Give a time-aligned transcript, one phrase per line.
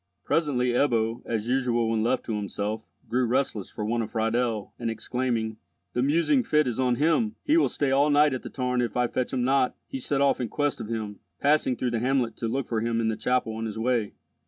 [0.23, 4.89] Presently Ebbo, as usual when left to himself, grew restless for want of Friedel, and
[4.89, 5.57] exclaiming,
[5.93, 9.05] "The musing fit is on him!—he will stay all night at the tarn if I
[9.05, 12.47] fetch him not," he set off in quest of him, passing through the hamlet to
[12.47, 14.13] look for him in the chapel on his way.